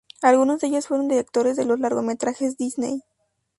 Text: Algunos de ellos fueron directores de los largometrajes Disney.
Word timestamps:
Algunos 0.23 0.59
de 0.59 0.69
ellos 0.69 0.87
fueron 0.87 1.07
directores 1.09 1.55
de 1.57 1.65
los 1.65 1.79
largometrajes 1.79 2.57
Disney. 2.57 3.03